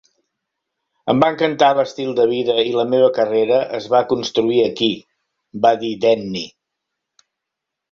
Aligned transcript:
"Em 1.11 1.19
va 1.23 1.27
encantar 1.33 1.69
l'estil 1.79 2.15
de 2.19 2.25
vida 2.31 2.55
i 2.71 2.71
la 2.77 2.87
meva 2.95 3.11
carrera 3.19 3.61
es 3.81 3.91
va 3.97 4.01
construir 4.15 4.59
aquí", 4.71 4.91
va 5.69 5.77
dir 5.85 5.95
Denny. 6.09 6.45